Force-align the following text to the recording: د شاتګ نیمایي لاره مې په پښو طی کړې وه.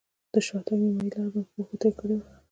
د 0.33 0.35
شاتګ 0.45 0.77
نیمایي 0.83 1.09
لاره 1.13 1.29
مې 1.33 1.41
په 1.47 1.51
پښو 1.53 1.75
طی 1.81 1.91
کړې 1.99 2.15
وه. 2.19 2.29